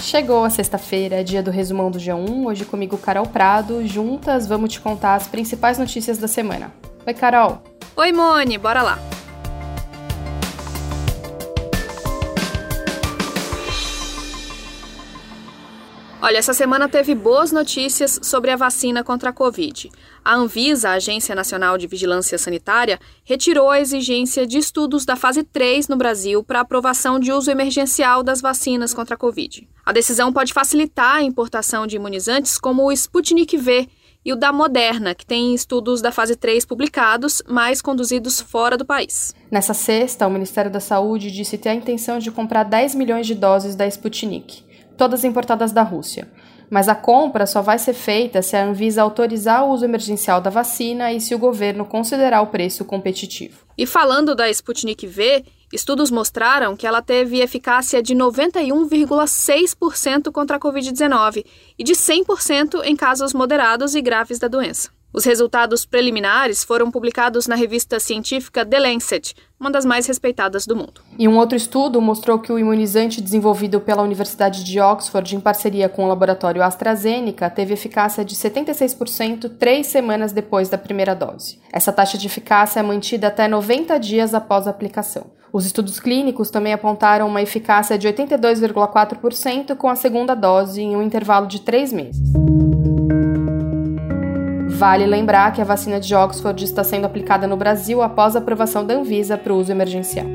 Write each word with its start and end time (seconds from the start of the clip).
Chegou 0.00 0.44
a 0.44 0.50
sexta-feira, 0.50 1.24
dia 1.24 1.42
do 1.42 1.50
resumão 1.50 1.90
do 1.90 1.98
G1. 1.98 2.46
Hoje 2.46 2.64
comigo, 2.64 2.96
Carol 2.96 3.26
Prado. 3.26 3.86
Juntas, 3.86 4.46
vamos 4.46 4.72
te 4.72 4.80
contar 4.80 5.14
as 5.14 5.26
principais 5.26 5.78
notícias 5.78 6.18
da 6.18 6.28
semana. 6.28 6.72
Oi, 7.06 7.14
Carol. 7.14 7.62
Oi, 7.96 8.12
Mone, 8.12 8.58
bora 8.58 8.82
lá. 8.82 8.98
Olha, 16.26 16.38
essa 16.38 16.52
semana 16.52 16.88
teve 16.88 17.14
boas 17.14 17.52
notícias 17.52 18.18
sobre 18.20 18.50
a 18.50 18.56
vacina 18.56 19.04
contra 19.04 19.30
a 19.30 19.32
Covid. 19.32 19.88
A 20.24 20.34
Anvisa, 20.34 20.88
a 20.88 20.94
Agência 20.94 21.36
Nacional 21.36 21.78
de 21.78 21.86
Vigilância 21.86 22.36
Sanitária, 22.36 22.98
retirou 23.24 23.70
a 23.70 23.78
exigência 23.80 24.44
de 24.44 24.58
estudos 24.58 25.04
da 25.04 25.14
fase 25.14 25.44
3 25.44 25.86
no 25.86 25.96
Brasil 25.96 26.42
para 26.42 26.58
aprovação 26.58 27.20
de 27.20 27.30
uso 27.30 27.48
emergencial 27.48 28.24
das 28.24 28.40
vacinas 28.40 28.92
contra 28.92 29.14
a 29.14 29.16
Covid. 29.16 29.68
A 29.84 29.92
decisão 29.92 30.32
pode 30.32 30.52
facilitar 30.52 31.14
a 31.14 31.22
importação 31.22 31.86
de 31.86 31.94
imunizantes 31.94 32.58
como 32.58 32.82
o 32.82 32.90
Sputnik 32.90 33.56
V 33.56 33.88
e 34.24 34.32
o 34.32 34.36
da 34.36 34.52
Moderna, 34.52 35.14
que 35.14 35.24
tem 35.24 35.54
estudos 35.54 36.02
da 36.02 36.10
fase 36.10 36.34
3 36.34 36.64
publicados, 36.64 37.40
mas 37.46 37.80
conduzidos 37.80 38.40
fora 38.40 38.76
do 38.76 38.84
país. 38.84 39.32
Nessa 39.48 39.72
sexta, 39.72 40.26
o 40.26 40.30
Ministério 40.30 40.72
da 40.72 40.80
Saúde 40.80 41.30
disse 41.30 41.56
ter 41.56 41.68
a 41.68 41.74
intenção 41.76 42.18
de 42.18 42.32
comprar 42.32 42.64
10 42.64 42.96
milhões 42.96 43.28
de 43.28 43.36
doses 43.36 43.76
da 43.76 43.86
Sputnik 43.86 44.65
todas 44.96 45.24
importadas 45.24 45.72
da 45.72 45.82
Rússia. 45.82 46.28
Mas 46.68 46.88
a 46.88 46.94
compra 46.94 47.46
só 47.46 47.62
vai 47.62 47.78
ser 47.78 47.94
feita 47.94 48.42
se 48.42 48.56
a 48.56 48.64
Anvisa 48.64 49.00
autorizar 49.02 49.64
o 49.64 49.70
uso 49.70 49.84
emergencial 49.84 50.40
da 50.40 50.50
vacina 50.50 51.12
e 51.12 51.20
se 51.20 51.32
o 51.34 51.38
governo 51.38 51.84
considerar 51.84 52.42
o 52.42 52.48
preço 52.48 52.84
competitivo. 52.84 53.64
E 53.78 53.86
falando 53.86 54.34
da 54.34 54.50
Sputnik 54.50 55.06
V, 55.06 55.44
estudos 55.72 56.10
mostraram 56.10 56.76
que 56.76 56.84
ela 56.86 57.00
teve 57.02 57.40
eficácia 57.40 58.02
de 58.02 58.16
91,6% 58.16 60.32
contra 60.32 60.56
a 60.56 60.60
Covid-19 60.60 61.44
e 61.78 61.84
de 61.84 61.92
100% 61.92 62.82
em 62.84 62.96
casos 62.96 63.32
moderados 63.32 63.94
e 63.94 64.00
graves 64.00 64.40
da 64.40 64.48
doença. 64.48 64.95
Os 65.16 65.24
resultados 65.24 65.86
preliminares 65.86 66.62
foram 66.62 66.90
publicados 66.90 67.46
na 67.46 67.54
revista 67.54 67.98
científica 67.98 68.66
The 68.66 68.78
Lancet, 68.78 69.34
uma 69.58 69.70
das 69.70 69.86
mais 69.86 70.06
respeitadas 70.06 70.66
do 70.66 70.76
mundo. 70.76 71.00
E 71.18 71.26
um 71.26 71.38
outro 71.38 71.56
estudo 71.56 72.02
mostrou 72.02 72.38
que 72.38 72.52
o 72.52 72.58
imunizante 72.58 73.22
desenvolvido 73.22 73.80
pela 73.80 74.02
Universidade 74.02 74.62
de 74.62 74.78
Oxford 74.78 75.34
em 75.34 75.40
parceria 75.40 75.88
com 75.88 76.04
o 76.04 76.06
laboratório 76.06 76.62
AstraZeneca 76.62 77.48
teve 77.48 77.72
eficácia 77.72 78.22
de 78.22 78.34
76% 78.34 79.52
três 79.58 79.86
semanas 79.86 80.32
depois 80.32 80.68
da 80.68 80.76
primeira 80.76 81.14
dose. 81.14 81.60
Essa 81.72 81.94
taxa 81.94 82.18
de 82.18 82.26
eficácia 82.26 82.80
é 82.80 82.82
mantida 82.82 83.28
até 83.28 83.48
90 83.48 83.98
dias 83.98 84.34
após 84.34 84.66
a 84.66 84.70
aplicação. 84.70 85.30
Os 85.50 85.64
estudos 85.64 85.98
clínicos 85.98 86.50
também 86.50 86.74
apontaram 86.74 87.26
uma 87.26 87.40
eficácia 87.40 87.96
de 87.96 88.06
82,4% 88.06 89.76
com 89.76 89.88
a 89.88 89.96
segunda 89.96 90.34
dose 90.34 90.82
em 90.82 90.94
um 90.94 91.02
intervalo 91.02 91.46
de 91.46 91.62
três 91.62 91.90
meses. 91.90 92.20
Vale 94.76 95.06
lembrar 95.06 95.54
que 95.54 95.62
a 95.62 95.64
vacina 95.64 95.98
de 95.98 96.14
Oxford 96.14 96.62
está 96.62 96.84
sendo 96.84 97.06
aplicada 97.06 97.46
no 97.46 97.56
Brasil 97.56 98.02
após 98.02 98.36
a 98.36 98.40
aprovação 98.40 98.84
da 98.84 98.92
Anvisa 98.92 99.38
para 99.38 99.50
o 99.50 99.56
uso 99.56 99.72
emergencial. 99.72 100.26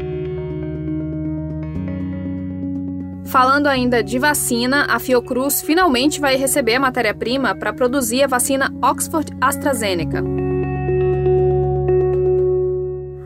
Falando 3.24 3.68
ainda 3.68 4.04
de 4.04 4.18
vacina, 4.18 4.88
a 4.90 4.98
Fiocruz 4.98 5.62
finalmente 5.62 6.20
vai 6.20 6.38
receber 6.38 6.80
matéria-prima 6.80 7.54
para 7.54 7.72
produzir 7.72 8.24
a 8.24 8.28
vacina 8.28 8.74
Oxford 8.82 9.32
AstraZeneca. 9.40 10.24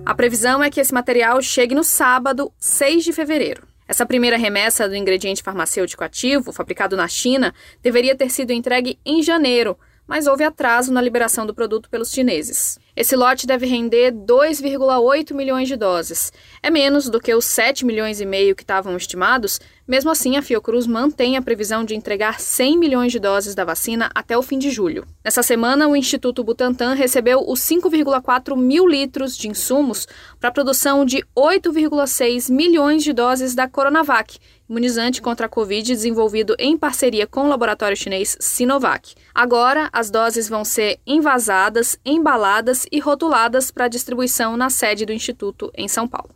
A 0.05 0.13
previsão 0.13 0.61
é 0.61 0.69
que 0.69 0.81
esse 0.81 0.93
material 0.93 1.41
chegue 1.41 1.73
no 1.73 1.83
sábado, 1.85 2.51
6 2.59 3.05
de 3.05 3.13
fevereiro. 3.13 3.63
Essa 3.87 4.05
primeira 4.05 4.35
remessa 4.35 4.89
do 4.89 4.97
ingrediente 4.97 5.41
farmacêutico 5.41 6.03
ativo, 6.03 6.51
fabricado 6.51 6.97
na 6.97 7.07
China, 7.07 7.53
deveria 7.81 8.17
ter 8.17 8.29
sido 8.29 8.51
entregue 8.51 8.99
em 9.05 9.23
janeiro, 9.23 9.77
mas 10.07 10.27
houve 10.27 10.43
atraso 10.43 10.91
na 10.91 11.01
liberação 11.01 11.45
do 11.45 11.53
produto 11.53 11.89
pelos 11.89 12.11
chineses. 12.11 12.79
Esse 12.95 13.15
lote 13.15 13.45
deve 13.45 13.65
render 13.65 14.13
2,8 14.13 15.33
milhões 15.33 15.67
de 15.67 15.75
doses. 15.75 16.31
É 16.63 16.69
menos 16.69 17.09
do 17.09 17.19
que 17.19 17.35
os 17.35 17.43
7 17.43 17.85
milhões 17.85 18.21
e 18.21 18.25
meio 18.25 18.55
que 18.55 18.63
estavam 18.63 18.95
estimados. 18.95 19.59
Mesmo 19.85 20.09
assim, 20.09 20.37
a 20.37 20.41
Fiocruz 20.41 20.87
mantém 20.87 21.35
a 21.35 21.41
previsão 21.41 21.83
de 21.83 21.93
entregar 21.93 22.39
100 22.39 22.77
milhões 22.77 23.11
de 23.11 23.19
doses 23.19 23.53
da 23.53 23.65
vacina 23.65 24.09
até 24.15 24.37
o 24.37 24.41
fim 24.41 24.57
de 24.57 24.71
julho. 24.71 25.05
Nessa 25.23 25.43
semana, 25.43 25.87
o 25.87 25.95
Instituto 25.95 26.43
Butantan 26.43 26.93
recebeu 26.93 27.43
os 27.45 27.59
5,4 27.59 28.55
mil 28.55 28.87
litros 28.87 29.37
de 29.37 29.49
insumos 29.49 30.07
para 30.39 30.49
a 30.49 30.53
produção 30.53 31.05
de 31.05 31.23
8,6 31.37 32.49
milhões 32.49 33.03
de 33.03 33.11
doses 33.11 33.53
da 33.53 33.67
Coronavac, 33.67 34.39
imunizante 34.67 35.21
contra 35.21 35.45
a 35.45 35.49
Covid 35.49 35.85
desenvolvido 35.85 36.55
em 36.57 36.77
parceria 36.77 37.27
com 37.27 37.41
o 37.41 37.47
laboratório 37.47 37.95
chinês 37.95 38.35
Sinovac. 38.39 39.13
Agora, 39.33 39.89
as 39.93 40.09
doses 40.09 40.49
vão 40.49 40.65
ser 40.65 40.99
envasadas, 41.05 41.97
embaladas 42.03 42.84
e 42.91 42.99
rotuladas 42.99 43.71
para 43.71 43.87
distribuição 43.87 44.55
na 44.57 44.69
sede 44.69 45.05
do 45.05 45.13
Instituto 45.13 45.71
em 45.75 45.87
São 45.87 46.07
Paulo. 46.07 46.29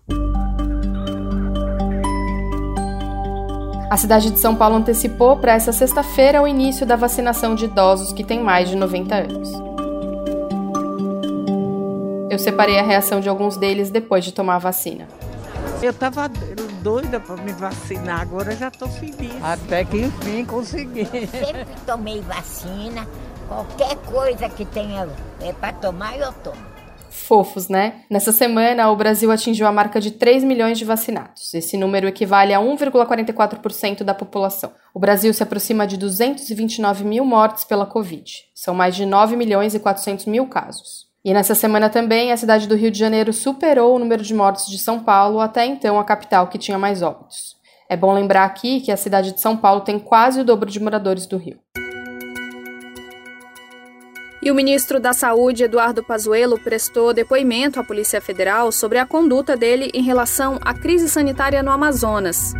A 3.89 3.97
cidade 3.97 4.29
de 4.29 4.39
São 4.39 4.55
Paulo 4.55 4.75
antecipou 4.75 5.37
para 5.37 5.53
essa 5.53 5.73
sexta-feira 5.73 6.41
o 6.41 6.47
início 6.47 6.85
da 6.85 6.95
vacinação 6.95 7.55
de 7.55 7.65
idosos 7.65 8.13
que 8.13 8.23
têm 8.23 8.39
mais 8.39 8.69
de 8.69 8.75
90 8.75 9.15
anos. 9.15 9.49
Eu 12.29 12.37
separei 12.37 12.77
a 12.77 12.83
reação 12.83 13.19
de 13.19 13.27
alguns 13.27 13.57
deles 13.57 13.89
depois 13.89 14.23
de 14.23 14.31
tomar 14.31 14.55
a 14.55 14.59
vacina. 14.59 15.07
Eu 15.81 15.89
estava 15.89 16.29
doida 16.83 17.19
para 17.19 17.37
me 17.37 17.51
vacinar, 17.51 18.21
agora 18.21 18.55
já 18.55 18.67
estou 18.67 18.87
feliz. 18.87 19.33
Até 19.43 19.83
que 19.83 19.97
enfim 19.97 20.45
consegui. 20.45 21.05
Sempre 21.05 21.65
tomei 21.85 22.21
vacina, 22.21 23.07
qualquer 23.49 23.97
coisa 23.97 24.47
que 24.47 24.63
tenha 24.63 25.09
é 25.41 25.51
para 25.51 25.73
tomar, 25.73 26.17
eu 26.17 26.31
tomo. 26.31 26.79
Fofos, 27.09 27.67
né? 27.67 28.01
Nessa 28.09 28.31
semana, 28.31 28.89
o 28.91 28.95
Brasil 28.95 29.31
atingiu 29.31 29.65
a 29.65 29.71
marca 29.71 29.99
de 29.99 30.11
3 30.11 30.43
milhões 30.43 30.77
de 30.77 30.85
vacinados. 30.85 31.53
Esse 31.53 31.75
número 31.75 32.07
equivale 32.07 32.53
a 32.53 32.59
1,44% 32.59 34.03
da 34.03 34.13
população. 34.13 34.71
O 34.93 34.99
Brasil 34.99 35.33
se 35.33 35.41
aproxima 35.41 35.87
de 35.87 35.97
229 35.97 37.03
mil 37.03 37.25
mortes 37.25 37.63
pela 37.63 37.85
Covid. 37.85 38.31
São 38.53 38.75
mais 38.75 38.95
de 38.95 39.05
9 39.05 39.35
milhões 39.35 39.73
e 39.73 39.79
400 39.79 40.27
mil 40.27 40.47
casos. 40.47 41.07
E 41.25 41.33
nessa 41.33 41.55
semana 41.55 41.89
também, 41.89 42.31
a 42.31 42.37
cidade 42.37 42.67
do 42.67 42.75
Rio 42.75 42.91
de 42.91 42.97
Janeiro 42.97 43.33
superou 43.33 43.95
o 43.95 43.99
número 43.99 44.23
de 44.23 44.33
mortes 44.33 44.67
de 44.67 44.77
São 44.77 44.99
Paulo, 44.99 45.39
até 45.39 45.65
então 45.65 45.99
a 45.99 46.03
capital 46.03 46.47
que 46.47 46.57
tinha 46.57 46.77
mais 46.77 47.01
óbitos. 47.01 47.57
É 47.89 47.97
bom 47.97 48.13
lembrar 48.13 48.45
aqui 48.45 48.81
que 48.81 48.91
a 48.91 48.97
cidade 48.97 49.33
de 49.33 49.41
São 49.41 49.57
Paulo 49.57 49.81
tem 49.81 49.99
quase 49.99 50.39
o 50.39 50.45
dobro 50.45 50.69
de 50.69 50.79
moradores 50.79 51.25
do 51.25 51.37
Rio. 51.37 51.59
E 54.41 54.49
o 54.49 54.55
ministro 54.55 55.01
da 55.01 55.11
Saúde, 55.11 55.65
Eduardo 55.65 56.01
Pazuello, 56.01 56.57
prestou 56.57 57.13
depoimento 57.13 57.77
à 57.77 57.83
Polícia 57.83 58.21
Federal 58.21 58.71
sobre 58.71 58.97
a 58.97 59.05
conduta 59.05 59.57
dele 59.57 59.91
em 59.93 60.01
relação 60.01 60.57
à 60.61 60.73
crise 60.73 61.09
sanitária 61.09 61.61
no 61.61 61.71
Amazonas. 61.71 62.53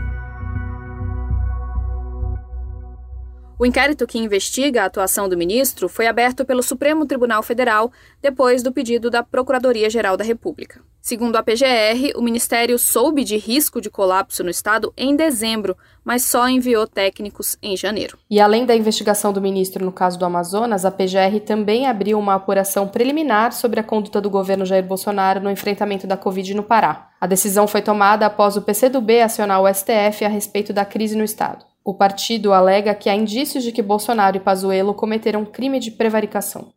O 3.61 3.65
inquérito 3.65 4.07
que 4.07 4.17
investiga 4.17 4.83
a 4.83 4.85
atuação 4.85 5.27
do 5.27 5.35
ministro 5.35 5.89
foi 5.89 6.07
aberto 6.07 6.45
pelo 6.45 6.63
Supremo 6.63 7.05
Tribunal 7.05 7.43
Federal 7.43 7.91
depois 8.21 8.63
do 8.63 8.71
pedido 8.71 9.09
da 9.09 9.21
Procuradoria-Geral 9.21 10.15
da 10.15 10.23
República. 10.23 10.79
Segundo 11.01 11.35
a 11.35 11.43
PGR, 11.43 12.15
o 12.15 12.21
ministério 12.21 12.79
soube 12.79 13.25
de 13.25 13.35
risco 13.35 13.81
de 13.81 13.89
colapso 13.89 14.45
no 14.45 14.49
estado 14.49 14.93
em 14.95 15.13
dezembro, 15.13 15.75
mas 16.05 16.23
só 16.23 16.47
enviou 16.47 16.87
técnicos 16.87 17.57
em 17.61 17.75
janeiro. 17.75 18.17
E 18.29 18.39
além 18.39 18.65
da 18.65 18.73
investigação 18.73 19.33
do 19.33 19.41
ministro 19.41 19.83
no 19.83 19.91
caso 19.91 20.17
do 20.17 20.23
Amazonas, 20.23 20.85
a 20.85 20.91
PGR 20.91 21.41
também 21.45 21.85
abriu 21.85 22.17
uma 22.17 22.35
apuração 22.35 22.87
preliminar 22.87 23.51
sobre 23.51 23.81
a 23.81 23.83
conduta 23.83 24.21
do 24.21 24.29
governo 24.29 24.65
Jair 24.65 24.85
Bolsonaro 24.85 25.41
no 25.41 25.51
enfrentamento 25.51 26.07
da 26.07 26.15
Covid 26.15 26.53
no 26.53 26.63
Pará. 26.63 27.09
A 27.19 27.27
decisão 27.27 27.67
foi 27.67 27.81
tomada 27.81 28.25
após 28.25 28.55
o 28.55 28.61
PCdoB 28.61 29.19
acionar 29.19 29.62
o 29.62 29.67
STF 29.67 30.23
a 30.23 30.29
respeito 30.29 30.71
da 30.71 30.85
crise 30.85 31.17
no 31.17 31.25
estado. 31.25 31.69
O 31.89 31.94
partido 31.95 32.53
alega 32.53 32.94
que 32.94 33.09
há 33.09 33.15
indícios 33.15 33.63
de 33.63 33.71
que 33.71 33.81
Bolsonaro 33.81 34.38
e 34.38 34.39
Pazuello 34.39 34.94
cometeram 34.94 35.44
crime 35.44 35.80
de 35.80 35.89
prevaricação. 35.89 36.68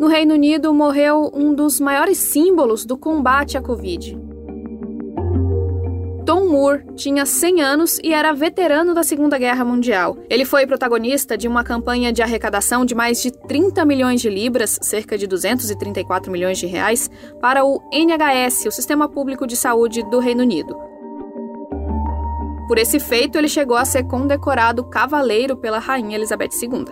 No 0.00 0.06
Reino 0.06 0.32
Unido 0.32 0.72
morreu 0.72 1.30
um 1.34 1.54
dos 1.54 1.78
maiores 1.78 2.16
símbolos 2.16 2.86
do 2.86 2.96
combate 2.96 3.58
à 3.58 3.60
Covid. 3.60 4.18
Tom 6.24 6.48
Moore 6.48 6.86
tinha 6.94 7.26
100 7.26 7.60
anos 7.60 7.98
e 8.02 8.14
era 8.14 8.32
veterano 8.32 8.94
da 8.94 9.02
Segunda 9.02 9.36
Guerra 9.36 9.62
Mundial. 9.62 10.16
Ele 10.30 10.46
foi 10.46 10.66
protagonista 10.66 11.36
de 11.36 11.46
uma 11.46 11.62
campanha 11.62 12.10
de 12.10 12.22
arrecadação 12.22 12.86
de 12.86 12.94
mais 12.94 13.20
de 13.20 13.30
30 13.30 13.84
milhões 13.84 14.22
de 14.22 14.30
libras, 14.30 14.78
cerca 14.80 15.18
de 15.18 15.26
234 15.26 16.32
milhões 16.32 16.56
de 16.56 16.64
reais, 16.64 17.10
para 17.38 17.66
o 17.66 17.82
NHS, 17.92 18.64
o 18.64 18.70
Sistema 18.70 19.10
Público 19.10 19.46
de 19.46 19.56
Saúde 19.56 20.02
do 20.04 20.18
Reino 20.20 20.42
Unido. 20.42 20.85
Por 22.66 22.78
esse 22.78 22.98
feito, 22.98 23.38
ele 23.38 23.48
chegou 23.48 23.76
a 23.76 23.84
ser 23.84 24.04
condecorado 24.04 24.82
cavaleiro 24.84 25.56
pela 25.56 25.78
Rainha 25.78 26.16
Elizabeth 26.16 26.50
II. 26.60 26.84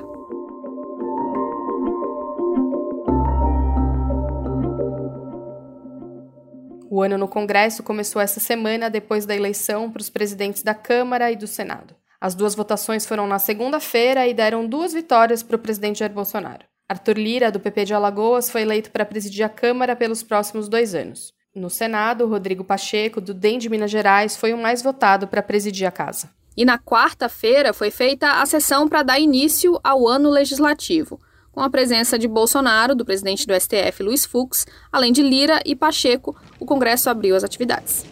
O 6.89 7.03
ano 7.03 7.19
no 7.19 7.27
Congresso 7.27 7.83
começou 7.83 8.23
essa 8.23 8.39
semana 8.39 8.89
depois 8.89 9.27
da 9.27 9.35
eleição 9.35 9.91
para 9.91 10.01
os 10.01 10.09
presidentes 10.09 10.63
da 10.63 10.75
Câmara 10.75 11.33
e 11.33 11.35
do 11.35 11.49
Senado. 11.49 11.97
As 12.21 12.37
duas 12.37 12.55
votações 12.55 13.05
foram 13.05 13.27
na 13.27 13.41
segunda-feira 13.41 14.29
e 14.29 14.33
deram 14.33 14.65
duas 14.65 14.93
vitórias 14.93 15.43
para 15.43 15.57
o 15.57 15.59
presidente 15.59 15.99
Jair 15.99 16.13
Bolsonaro. 16.13 16.65
Arthur 16.89 17.19
Lira, 17.19 17.51
do 17.51 17.59
PP 17.59 17.87
de 17.87 17.95
Alagoas, 17.95 18.49
foi 18.49 18.63
eleito 18.63 18.93
para 18.93 19.05
presidir 19.05 19.45
a 19.45 19.49
Câmara 19.49 19.97
pelos 19.97 20.23
próximos 20.23 20.69
dois 20.69 20.95
anos. 20.95 21.35
No 21.55 21.71
Senado, 21.71 22.27
Rodrigo 22.27 22.65
Pacheco, 22.65 23.21
do 23.21 23.33
DEM 23.33 23.59
de 23.59 23.69
Minas 23.69 23.89
Gerais, 23.89 24.37
foi 24.37 24.53
o 24.53 24.59
mais 24.59 24.83
votado 24.83 25.29
para 25.29 25.41
presidir 25.41 25.87
a 25.87 25.91
casa. 25.93 26.29
E 26.57 26.65
na 26.65 26.81
quarta-feira 26.81 27.73
foi 27.73 27.93
feita 27.93 28.43
a 28.43 28.47
sessão 28.47 28.89
para 28.89 29.05
dar 29.05 29.21
início 29.21 29.79
ao 29.85 30.09
ano 30.09 30.31
legislativo, 30.31 31.21
com 31.53 31.61
a 31.61 31.71
presença 31.71 32.19
de 32.19 32.27
Bolsonaro, 32.27 32.97
do 32.97 33.05
presidente 33.05 33.47
do 33.47 33.55
STF, 33.55 34.03
Luiz 34.03 34.25
Fux, 34.25 34.67
além 34.91 35.13
de 35.13 35.23
Lira 35.23 35.63
e 35.65 35.77
Pacheco, 35.77 36.37
o 36.59 36.67
Congresso 36.67 37.09
abriu 37.09 37.37
as 37.37 37.45
atividades. 37.45 38.05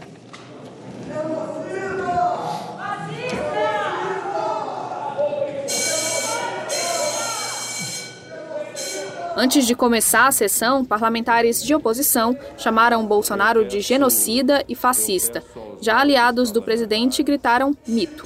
Antes 9.36 9.66
de 9.66 9.74
começar 9.74 10.26
a 10.26 10.32
sessão, 10.32 10.84
parlamentares 10.84 11.62
de 11.62 11.74
oposição 11.74 12.36
chamaram 12.58 13.06
Bolsonaro 13.06 13.66
de 13.66 13.80
genocida 13.80 14.62
e 14.68 14.74
fascista. 14.74 15.42
Já 15.80 16.00
aliados 16.00 16.50
do 16.50 16.62
presidente 16.62 17.22
gritaram 17.22 17.74
mito. 17.86 18.24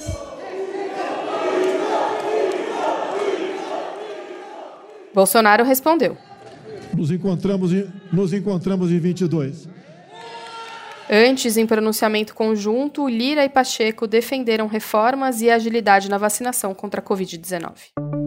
Bolsonaro 5.13 5.63
respondeu: 5.63 6.17
Nos 6.93 7.09
encontramos 7.09 7.71
em, 7.73 7.87
nos 8.11 8.33
encontramos 8.33 8.91
em 8.91 8.99
22. 8.99 9.69
Antes, 11.09 11.55
em 11.55 11.65
pronunciamento 11.65 12.35
conjunto, 12.35 13.07
Lira 13.07 13.45
e 13.45 13.49
Pacheco 13.49 14.05
defenderam 14.05 14.67
reformas 14.67 15.41
e 15.41 15.49
agilidade 15.49 16.09
na 16.09 16.17
vacinação 16.17 16.73
contra 16.73 16.99
a 16.99 17.03
Covid-19. 17.03 18.26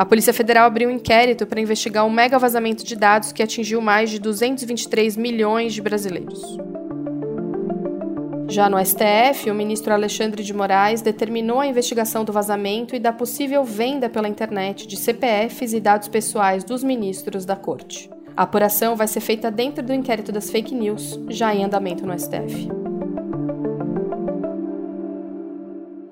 A 0.00 0.04
Polícia 0.06 0.32
Federal 0.32 0.66
abriu 0.66 0.88
um 0.88 0.92
inquérito 0.92 1.46
para 1.46 1.60
investigar 1.60 2.06
um 2.06 2.10
mega 2.10 2.38
vazamento 2.38 2.82
de 2.82 2.96
dados 2.96 3.32
que 3.32 3.42
atingiu 3.42 3.82
mais 3.82 4.08
de 4.08 4.18
223 4.18 5.14
milhões 5.14 5.74
de 5.74 5.82
brasileiros. 5.82 6.40
Já 8.48 8.70
no 8.70 8.82
STF, 8.82 9.50
o 9.50 9.54
ministro 9.54 9.92
Alexandre 9.92 10.42
de 10.42 10.54
Moraes 10.54 11.02
determinou 11.02 11.60
a 11.60 11.66
investigação 11.66 12.24
do 12.24 12.32
vazamento 12.32 12.96
e 12.96 12.98
da 12.98 13.12
possível 13.12 13.62
venda 13.62 14.08
pela 14.08 14.26
internet 14.26 14.86
de 14.86 14.96
CPFs 14.96 15.74
e 15.74 15.80
dados 15.80 16.08
pessoais 16.08 16.64
dos 16.64 16.82
ministros 16.82 17.44
da 17.44 17.54
corte. 17.54 18.08
A 18.34 18.44
apuração 18.44 18.96
vai 18.96 19.06
ser 19.06 19.20
feita 19.20 19.50
dentro 19.50 19.84
do 19.84 19.92
inquérito 19.92 20.32
das 20.32 20.50
fake 20.50 20.74
news, 20.74 21.20
já 21.28 21.54
em 21.54 21.62
andamento 21.62 22.06
no 22.06 22.18
STF. 22.18 22.79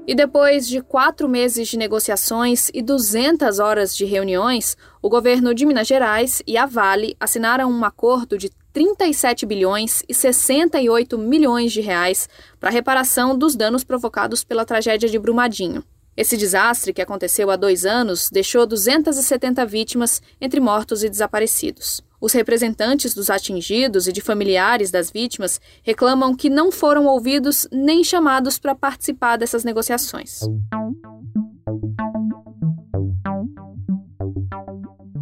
E 0.09 0.15
depois 0.15 0.67
de 0.67 0.81
quatro 0.81 1.29
meses 1.29 1.69
de 1.69 1.77
negociações 1.77 2.71
e 2.73 2.81
200 2.81 3.59
horas 3.59 3.95
de 3.95 4.07
reuniões, 4.07 4.75
o 5.03 5.09
governo 5.11 5.53
de 5.53 5.67
Minas 5.67 5.87
Gerais 5.87 6.43
e 6.47 6.57
a 6.57 6.65
Vale 6.65 7.15
assinaram 7.21 7.71
um 7.71 7.85
acordo 7.85 8.39
de 8.39 8.51
37 8.73 9.45
bilhões 9.45 10.03
e 10.09 10.15
68 10.15 11.19
milhões 11.19 11.75
de 11.75 11.83
reais 11.83 12.27
para 12.59 12.71
a 12.71 12.73
reparação 12.73 13.37
dos 13.37 13.55
danos 13.55 13.85
provocados 13.85 14.43
pela 14.43 14.65
tragédia 14.65 15.11
de 15.11 15.19
Brumadinho. 15.19 15.85
Esse 16.17 16.39
desastre, 16.39 16.95
que 16.95 17.03
aconteceu 17.03 17.51
há 17.51 17.57
dois 17.57 17.85
anos, 17.85 18.31
deixou 18.31 18.67
270 18.67 19.67
vítimas 19.67 20.23
entre 20.41 20.59
mortos 20.59 21.05
e 21.05 21.11
desaparecidos. 21.11 22.03
Os 22.21 22.33
representantes 22.33 23.15
dos 23.15 23.31
atingidos 23.31 24.09
e 24.09 24.13
de 24.13 24.21
familiares 24.21 24.91
das 24.91 25.11
vítimas 25.11 25.61
reclamam 25.85 26.35
que 26.35 26.51
não 26.51 26.73
foram 26.73 27.07
ouvidos 27.07 27.69
nem 27.71 28.03
chamados 28.03 28.59
para 28.59 28.75
participar 28.75 29.37
dessas 29.37 29.63
negociações. 29.63 30.41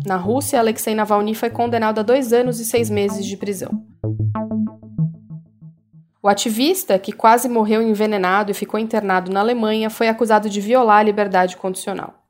Na 0.07 0.17
Rússia, 0.17 0.59
Alexei 0.59 0.95
Navalny 0.95 1.35
foi 1.35 1.51
condenado 1.51 1.99
a 1.99 2.03
dois 2.03 2.33
anos 2.33 2.61
e 2.61 2.65
seis 2.65 2.89
meses 2.89 3.27
de 3.27 3.37
prisão. 3.37 3.85
O 6.23 6.29
ativista, 6.29 6.99
que 6.99 7.13
quase 7.13 7.49
morreu 7.49 7.83
envenenado 7.83 8.51
e 8.51 8.55
ficou 8.55 8.81
internado 8.81 9.31
na 9.31 9.41
Alemanha, 9.41 9.91
foi 9.91 10.09
acusado 10.09 10.49
de 10.49 10.61
violar 10.61 11.01
a 11.01 11.03
liberdade 11.03 11.57
condicional. 11.57 12.26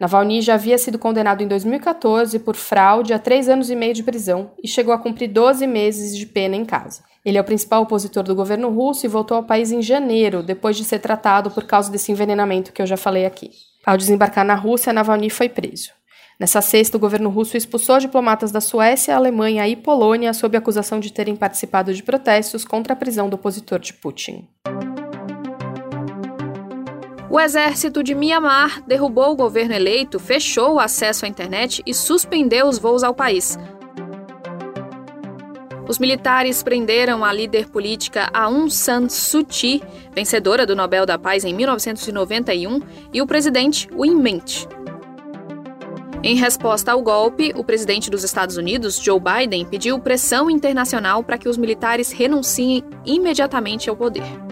Navalny 0.00 0.40
já 0.40 0.54
havia 0.54 0.78
sido 0.78 0.98
condenado 0.98 1.42
em 1.42 1.46
2014 1.46 2.38
por 2.38 2.56
fraude 2.56 3.12
a 3.12 3.18
três 3.18 3.50
anos 3.50 3.68
e 3.68 3.76
meio 3.76 3.92
de 3.92 4.02
prisão 4.02 4.52
e 4.64 4.66
chegou 4.66 4.94
a 4.94 4.98
cumprir 4.98 5.28
12 5.28 5.66
meses 5.66 6.16
de 6.16 6.24
pena 6.24 6.56
em 6.56 6.64
casa. 6.64 7.04
Ele 7.22 7.36
é 7.36 7.40
o 7.40 7.44
principal 7.44 7.82
opositor 7.82 8.22
do 8.22 8.34
governo 8.34 8.70
russo 8.70 9.04
e 9.04 9.08
voltou 9.10 9.36
ao 9.36 9.44
país 9.44 9.70
em 9.70 9.82
janeiro, 9.82 10.42
depois 10.42 10.74
de 10.78 10.84
ser 10.84 11.00
tratado 11.00 11.50
por 11.50 11.64
causa 11.64 11.92
desse 11.92 12.10
envenenamento 12.10 12.72
que 12.72 12.80
eu 12.80 12.86
já 12.86 12.96
falei 12.96 13.26
aqui. 13.26 13.50
Ao 13.84 13.98
desembarcar 13.98 14.44
na 14.44 14.54
Rússia, 14.54 14.90
Navalny 14.90 15.28
foi 15.28 15.50
preso. 15.50 15.90
Nessa 16.38 16.62
sexta, 16.62 16.96
o 16.96 17.00
governo 17.00 17.28
russo 17.28 17.58
expulsou 17.58 17.98
diplomatas 17.98 18.50
da 18.50 18.62
Suécia, 18.62 19.14
Alemanha 19.14 19.68
e 19.68 19.76
Polônia 19.76 20.32
sob 20.32 20.56
acusação 20.56 20.98
de 20.98 21.12
terem 21.12 21.36
participado 21.36 21.92
de 21.92 22.02
protestos 22.02 22.64
contra 22.64 22.94
a 22.94 22.96
prisão 22.96 23.28
do 23.28 23.34
opositor 23.34 23.78
de 23.78 23.92
Putin. 23.92 24.48
O 27.30 27.38
exército 27.38 28.02
de 28.02 28.12
Mianmar 28.12 28.82
derrubou 28.84 29.30
o 29.30 29.36
governo 29.36 29.72
eleito, 29.72 30.18
fechou 30.18 30.74
o 30.74 30.80
acesso 30.80 31.24
à 31.24 31.28
internet 31.28 31.80
e 31.86 31.94
suspendeu 31.94 32.66
os 32.66 32.76
voos 32.76 33.04
ao 33.04 33.14
país. 33.14 33.56
Os 35.88 36.00
militares 36.00 36.60
prenderam 36.60 37.24
a 37.24 37.32
líder 37.32 37.68
política 37.68 38.28
Aung 38.34 38.68
San 38.68 39.08
Suu 39.08 39.44
Kyi, 39.44 39.80
vencedora 40.12 40.66
do 40.66 40.74
Nobel 40.74 41.06
da 41.06 41.16
Paz 41.16 41.44
em 41.44 41.54
1991, 41.54 42.80
e 43.12 43.22
o 43.22 43.26
presidente 43.28 43.88
Win 43.96 44.16
Mint. 44.16 44.66
Em 46.24 46.34
resposta 46.34 46.90
ao 46.90 47.00
golpe, 47.00 47.52
o 47.54 47.62
presidente 47.62 48.10
dos 48.10 48.24
Estados 48.24 48.56
Unidos, 48.56 48.96
Joe 48.96 49.20
Biden, 49.20 49.64
pediu 49.64 50.00
pressão 50.00 50.50
internacional 50.50 51.22
para 51.22 51.38
que 51.38 51.48
os 51.48 51.56
militares 51.56 52.10
renunciem 52.10 52.82
imediatamente 53.06 53.88
ao 53.88 53.94
poder. 53.94 54.49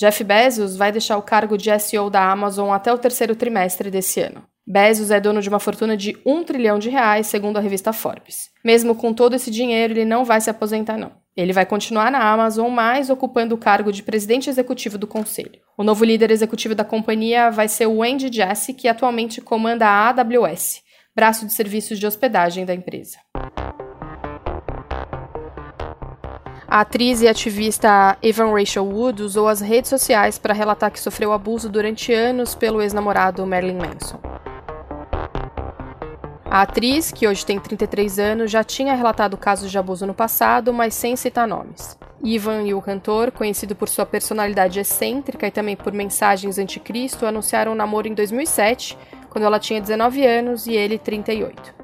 Jeff 0.00 0.24
Bezos 0.24 0.76
vai 0.76 0.90
deixar 0.90 1.18
o 1.18 1.22
cargo 1.22 1.58
de 1.58 1.78
SEO 1.78 2.08
da 2.08 2.32
Amazon 2.32 2.70
até 2.70 2.90
o 2.90 2.96
terceiro 2.96 3.36
trimestre 3.36 3.90
desse 3.90 4.18
ano. 4.18 4.42
Bezos 4.66 5.10
é 5.10 5.20
dono 5.20 5.42
de 5.42 5.48
uma 5.50 5.60
fortuna 5.60 5.94
de 5.94 6.16
um 6.24 6.42
trilhão 6.42 6.78
de 6.78 6.88
reais, 6.88 7.26
segundo 7.26 7.58
a 7.58 7.60
revista 7.60 7.92
Forbes. 7.92 8.48
Mesmo 8.64 8.94
com 8.94 9.12
todo 9.12 9.36
esse 9.36 9.50
dinheiro, 9.50 9.92
ele 9.92 10.06
não 10.06 10.24
vai 10.24 10.40
se 10.40 10.48
aposentar, 10.48 10.96
não. 10.96 11.12
Ele 11.36 11.52
vai 11.52 11.66
continuar 11.66 12.10
na 12.10 12.32
Amazon, 12.32 12.70
mas 12.70 13.10
ocupando 13.10 13.54
o 13.54 13.58
cargo 13.58 13.92
de 13.92 14.02
presidente 14.02 14.48
executivo 14.48 14.96
do 14.96 15.06
conselho. 15.06 15.60
O 15.76 15.84
novo 15.84 16.02
líder 16.02 16.30
executivo 16.30 16.74
da 16.74 16.82
companhia 16.82 17.50
vai 17.50 17.68
ser 17.68 17.86
o 17.86 18.02
Andy 18.02 18.34
Jassy, 18.34 18.72
que 18.72 18.88
atualmente 18.88 19.42
comanda 19.42 19.86
a 19.86 20.08
AWS, 20.08 20.80
braço 21.14 21.44
de 21.44 21.52
serviços 21.52 21.98
de 21.98 22.06
hospedagem 22.06 22.64
da 22.64 22.74
empresa. 22.74 23.18
A 26.70 26.82
atriz 26.82 27.20
e 27.20 27.26
ativista 27.26 28.16
Evan 28.22 28.52
Rachel 28.52 28.86
Wood 28.86 29.24
usou 29.24 29.48
as 29.48 29.60
redes 29.60 29.90
sociais 29.90 30.38
para 30.38 30.54
relatar 30.54 30.92
que 30.92 31.00
sofreu 31.00 31.32
abuso 31.32 31.68
durante 31.68 32.12
anos 32.12 32.54
pelo 32.54 32.80
ex-namorado 32.80 33.44
Marilyn 33.44 33.76
Manson. 33.76 34.20
A 36.44 36.62
atriz, 36.62 37.10
que 37.10 37.26
hoje 37.26 37.44
tem 37.44 37.58
33 37.58 38.20
anos, 38.20 38.52
já 38.52 38.62
tinha 38.62 38.94
relatado 38.94 39.36
casos 39.36 39.68
de 39.68 39.78
abuso 39.78 40.06
no 40.06 40.14
passado, 40.14 40.72
mas 40.72 40.94
sem 40.94 41.16
citar 41.16 41.48
nomes. 41.48 41.98
Ivan 42.22 42.62
e 42.62 42.72
o 42.72 42.80
cantor, 42.80 43.32
conhecido 43.32 43.74
por 43.74 43.88
sua 43.88 44.06
personalidade 44.06 44.78
excêntrica 44.78 45.48
e 45.48 45.50
também 45.50 45.74
por 45.74 45.92
mensagens 45.92 46.56
anticristo, 46.56 47.26
anunciaram 47.26 47.72
um 47.72 47.74
namoro 47.74 48.06
em 48.06 48.14
2007, 48.14 48.96
quando 49.28 49.42
ela 49.42 49.58
tinha 49.58 49.80
19 49.80 50.24
anos 50.24 50.68
e 50.68 50.74
ele 50.74 51.00
38. 51.00 51.74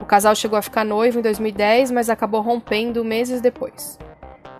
O 0.00 0.06
casal 0.06 0.34
chegou 0.34 0.58
a 0.58 0.62
ficar 0.62 0.82
noivo 0.82 1.18
em 1.18 1.22
2010, 1.22 1.90
mas 1.90 2.08
acabou 2.08 2.40
rompendo 2.40 3.04
meses 3.04 3.42
depois. 3.42 3.98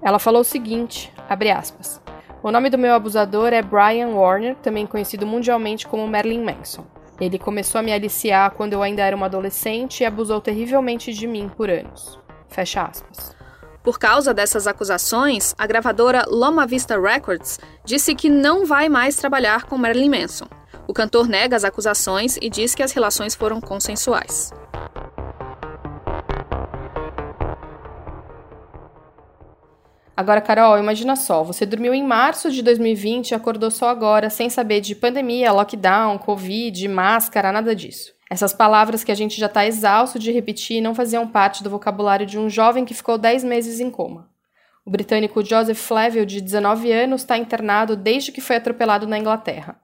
Ela 0.05 0.19
falou 0.19 0.43
o 0.43 0.45
seguinte, 0.45 1.11
aspas, 1.57 1.99
O 2.43 2.51
nome 2.51 2.69
do 2.69 2.77
meu 2.77 2.93
abusador 2.93 3.55
é 3.55 3.63
Brian 3.63 4.09
Warner, 4.09 4.55
também 4.57 4.87
conhecido 4.87 5.27
mundialmente 5.27 5.87
como 5.87 6.07
Marilyn 6.07 6.45
Manson. 6.45 6.85
Ele 7.19 7.39
começou 7.39 7.79
a 7.79 7.83
me 7.83 7.91
aliciar 7.91 8.51
quando 8.51 8.75
eu 8.75 8.83
ainda 8.83 9.03
era 9.03 9.17
uma 9.17 9.27
adolescente 9.27 10.03
e 10.03 10.05
abusou 10.05 10.43
terrivelmente 10.43 11.11
de 11.15 11.27
mim 11.27 11.51
por 11.57 11.71
anos. 11.71 12.21
Fecha 12.49 12.83
aspas. 12.83 13.35
Por 13.83 13.99
causa 13.99 14.35
dessas 14.35 14.67
acusações, 14.67 15.55
a 15.57 15.67
gravadora 15.67 16.27
Loma 16.29 16.67
Vista 16.67 17.01
Records 17.01 17.59
disse 17.83 18.15
que 18.15 18.29
não 18.29 18.67
vai 18.67 18.91
mais 18.91 19.17
trabalhar 19.17 19.65
com 19.65 19.79
Marilyn 19.79 20.11
Manson. 20.11 20.49
O 20.87 20.93
cantor 20.93 21.27
nega 21.27 21.57
as 21.57 21.65
acusações 21.65 22.37
e 22.43 22.51
diz 22.51 22.75
que 22.75 22.83
as 22.83 22.93
relações 22.93 23.35
foram 23.35 23.59
consensuais. 23.59 24.53
Agora, 30.17 30.41
Carol, 30.41 30.79
imagina 30.79 31.17
só, 31.17 31.43
você 31.43 31.67
dormiu 31.67 31.93
em 31.93 32.05
março 32.05 32.51
de 32.51 32.63
2020 32.63 33.31
e 33.31 33.35
acordou 33.35 33.69
só 33.71 33.89
agora, 33.89 34.31
sem 34.31 34.49
saber 34.49 34.81
de 34.81 34.95
pandemia, 34.95 35.51
lockdown, 35.51 36.19
covid, 36.19 36.87
máscara, 36.87 37.51
nada 37.51 37.75
disso. 37.75 38.13
Essas 38.31 38.53
palavras 38.53 39.03
que 39.03 39.11
a 39.11 39.15
gente 39.15 39.39
já 39.39 39.47
está 39.47 39.67
exausto 39.67 40.19
de 40.19 40.31
repetir 40.31 40.81
não 40.81 40.95
faziam 40.95 41.27
parte 41.27 41.65
do 41.65 41.71
vocabulário 41.71 42.25
de 42.25 42.39
um 42.39 42.49
jovem 42.49 42.85
que 42.85 42.95
ficou 42.95 43.19
10 43.19 43.43
meses 43.43 43.81
em 43.81 43.91
coma. 43.91 44.29
O 44.85 44.91
britânico 44.91 45.45
Joseph 45.45 45.79
Flavel, 45.79 46.25
de 46.25 46.41
19 46.41 46.93
anos, 46.93 47.23
está 47.23 47.37
internado 47.37 47.97
desde 47.97 48.31
que 48.31 48.41
foi 48.41 48.57
atropelado 48.57 49.09
na 49.09 49.19
Inglaterra. 49.19 49.77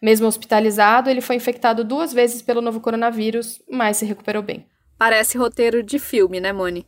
Mesmo 0.00 0.26
hospitalizado, 0.26 1.10
ele 1.10 1.20
foi 1.20 1.36
infectado 1.36 1.82
duas 1.84 2.12
vezes 2.12 2.40
pelo 2.40 2.60
novo 2.60 2.80
coronavírus, 2.80 3.60
mas 3.70 3.96
se 3.96 4.04
recuperou 4.04 4.42
bem. 4.42 4.66
Parece 4.98 5.38
roteiro 5.38 5.82
de 5.82 5.98
filme, 5.98 6.38
né, 6.38 6.52
Moni? 6.52 6.86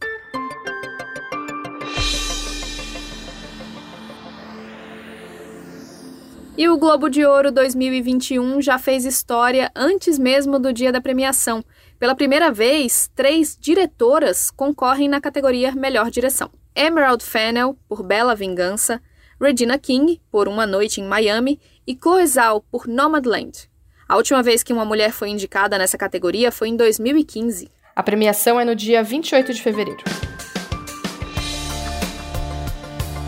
E 6.56 6.68
o 6.68 6.78
Globo 6.78 7.08
de 7.08 7.26
Ouro 7.26 7.50
2021 7.50 8.62
já 8.62 8.78
fez 8.78 9.04
história 9.04 9.72
antes 9.74 10.16
mesmo 10.16 10.56
do 10.56 10.72
dia 10.72 10.92
da 10.92 11.00
premiação. 11.00 11.64
Pela 11.98 12.14
primeira 12.14 12.52
vez, 12.52 13.10
três 13.12 13.58
diretoras 13.60 14.52
concorrem 14.52 15.08
na 15.08 15.20
categoria 15.20 15.72
Melhor 15.72 16.12
Direção. 16.12 16.48
Emerald 16.72 17.24
Fennell, 17.24 17.76
por 17.88 18.04
Bela 18.04 18.36
Vingança, 18.36 19.02
Regina 19.40 19.76
King, 19.78 20.22
por 20.30 20.46
Uma 20.46 20.64
Noite 20.64 21.00
em 21.00 21.04
Miami, 21.04 21.58
e 21.84 21.96
Coesal, 21.96 22.64
por 22.70 22.86
Nomadland. 22.86 23.68
A 24.08 24.16
última 24.16 24.40
vez 24.40 24.62
que 24.62 24.72
uma 24.72 24.84
mulher 24.84 25.10
foi 25.10 25.30
indicada 25.30 25.76
nessa 25.76 25.98
categoria 25.98 26.52
foi 26.52 26.68
em 26.68 26.76
2015. 26.76 27.68
A 27.96 28.02
premiação 28.02 28.60
é 28.60 28.64
no 28.64 28.76
dia 28.76 29.02
28 29.02 29.52
de 29.52 29.60
fevereiro. 29.60 30.04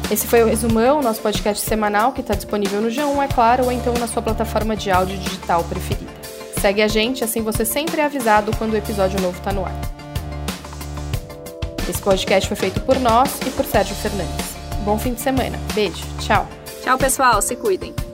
Esse 0.09 0.25
foi 0.25 0.43
o 0.43 0.47
Resumão, 0.47 1.03
nosso 1.03 1.21
podcast 1.21 1.65
semanal 1.65 2.13
que 2.13 2.21
está 2.21 2.35
disponível 2.35 2.81
no 2.81 2.89
G1, 2.89 3.25
é 3.25 3.29
claro, 3.29 3.65
ou 3.65 3.73
então 3.73 3.93
na 3.95 4.07
sua 4.07 4.23
plataforma 4.23 4.77
de 4.77 4.89
áudio 4.89 5.19
digital 5.19 5.65
preferida. 5.65 6.13
Segue 6.61 6.81
a 6.81 6.87
gente, 6.87 7.25
assim 7.25 7.43
você 7.43 7.65
sempre 7.65 8.01
é 8.01 8.05
avisado 8.05 8.57
quando 8.57 8.73
o 8.73 8.77
episódio 8.77 9.21
novo 9.21 9.37
está 9.37 9.53
no 9.53 9.65
ar. 9.65 9.75
Esse 11.89 12.01
podcast 12.01 12.49
foi 12.49 12.57
feito 12.57 12.81
por 12.83 12.99
nós 13.01 13.41
e 13.47 13.51
por 13.51 13.65
Sérgio 13.65 13.97
Fernandes. 13.97 14.55
Bom 14.85 14.97
fim 14.97 15.13
de 15.13 15.21
semana. 15.21 15.59
Beijo. 15.75 16.05
Tchau. 16.21 16.47
Tchau, 16.83 16.97
pessoal. 16.97 17.43
Se 17.43 17.57
cuidem. 17.57 18.06